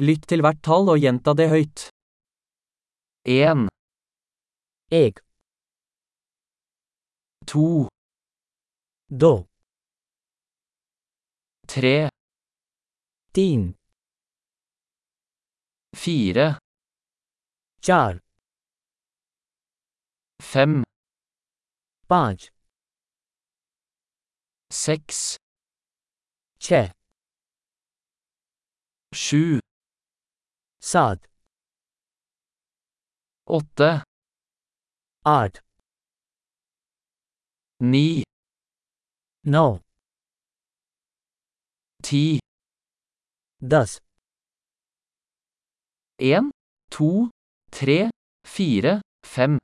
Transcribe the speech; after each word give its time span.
Lytt 0.00 0.24
til 0.32 0.40
hvert 0.40 0.62
tall 0.64 0.88
og 0.88 1.02
gjenta 1.02 1.34
det 1.36 1.50
høyt. 1.52 1.82
En, 3.28 3.66
एक 4.88 5.20
to, 7.44 7.88
दो 9.12 9.32
tre, 11.68 12.08
तीन 13.36 13.74
fire, 15.92 16.56
चार 17.84 18.20
fem, 20.40 20.82
पाँच 22.08 22.50
seks, 24.70 25.36
छः 26.60 26.90
sju, 29.12 29.60
सात 30.81 31.27
åtte, 33.47 34.03
आठ 35.25 35.59
ni, 37.79 38.23
नौ 39.45 39.67
ti, 42.03 42.39
दस 43.61 43.99
en, 46.19 46.51
to, 46.89 47.29
tre, 47.71 48.09
fire, 48.45 49.01
fem, 49.23 49.59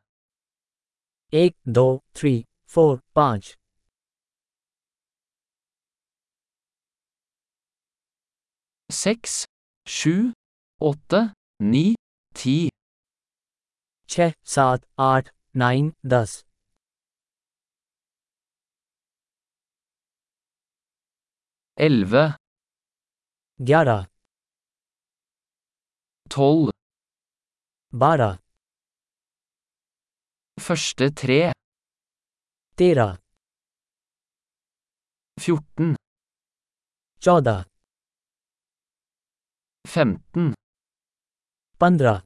एक 1.33 1.55
दो 1.75 1.87
थ्री 2.15 2.33
फोर 2.73 2.97
पाँच 3.15 3.55
seks, 8.89 9.45
sju, 9.87 10.33
åtte, 10.81 11.33
ni, 11.61 11.95
ti, 12.35 12.69
छः 14.07 14.31
सात 14.45 14.85
आठ 14.99 15.33
नाइन 15.55 15.91
दस 16.05 16.43
elleve, 21.77 22.23
ग्यारह 23.59 24.05
tolv, 26.33 26.69
बारह 27.93 28.37
første 30.65 31.09
tre, 31.21 31.39
तेरह 32.77 33.17
fjorten, 35.43 35.95
चौदह 37.21 37.65
femten, 39.93 40.53
पंद्रह 41.81 42.21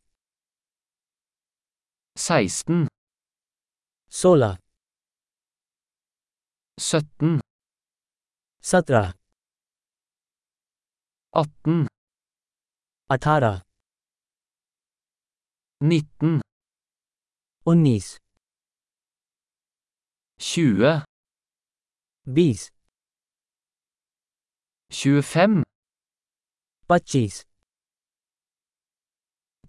seksten, 2.17 2.87
सोलह 4.11 4.57
sytten, 6.77 7.39
सत्रह 8.63 9.13
atten, 11.33 11.85
अठारह 13.09 13.55
nitten, 15.81 16.39
उन्नीस 17.65 18.07
tjue, 20.41 20.93
बीस 22.27 22.61
tjuefem, 24.91 25.63
पच्चीस 26.89 27.35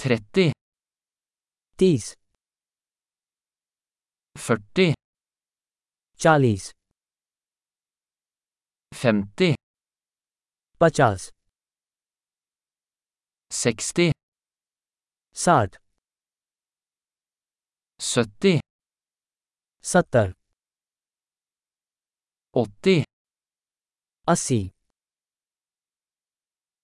30 0.03 0.51
30 1.77 2.15
40 4.35 4.95
40 6.17 6.71
50 8.95 9.55
50 10.79 11.29
60 13.51 14.11
60 15.35 15.77
70 17.99 18.59
70 19.83 20.33
80 22.55 23.03
80 24.25 24.71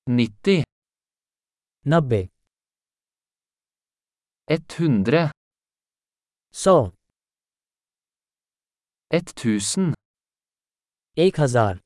90 0.06 0.64
90 1.84 2.37
ett 4.51 4.73
hundre, 4.73 5.31
सौ 6.55 6.93
ett 9.15 9.35
tusen, 9.37 9.95
एक 11.17 11.39
हजार 11.41 11.79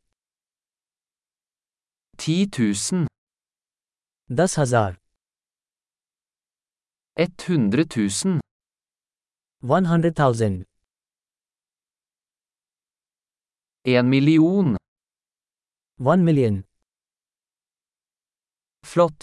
ti 2.19 2.47
tusen, 2.57 3.07
दस 4.31 4.59
हजार 4.59 4.97
ett 7.25 7.43
hundre 7.49 7.85
tusen, 7.97 8.41
one 9.63 9.87
hundred 9.87 10.15
thousand 10.19 10.65
en 13.87 14.11
million. 14.11 14.77
One 16.01 16.25
million 16.25 16.65
Flott! 18.85 19.23